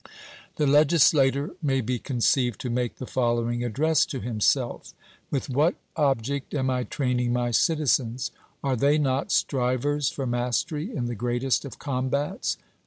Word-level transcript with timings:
The 0.55 0.65
legislator 0.65 1.51
may 1.61 1.79
be 1.79 1.99
conceived 1.99 2.59
to 2.61 2.71
make 2.71 2.95
the 2.95 3.05
following 3.05 3.63
address 3.63 4.03
to 4.07 4.19
himself: 4.19 4.95
With 5.29 5.47
what 5.47 5.75
object 5.95 6.55
am 6.55 6.71
I 6.71 6.85
training 6.85 7.31
my 7.33 7.51
citizens? 7.51 8.31
Are 8.63 8.75
they 8.75 8.97
not 8.97 9.31
strivers 9.31 10.09
for 10.09 10.25
mastery 10.25 10.89
in 10.91 11.05
the 11.05 11.13
greatest 11.13 11.65
of 11.65 11.77
combats? 11.77 12.57